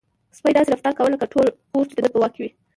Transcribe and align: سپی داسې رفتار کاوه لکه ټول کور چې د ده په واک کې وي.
سپی 0.37 0.51
داسې 0.55 0.69
رفتار 0.71 0.93
کاوه 0.95 1.13
لکه 1.13 1.31
ټول 1.33 1.45
کور 1.71 1.85
چې 1.89 1.95
د 1.95 1.99
ده 2.03 2.09
په 2.13 2.19
واک 2.21 2.31
کې 2.35 2.41
وي. 2.43 2.51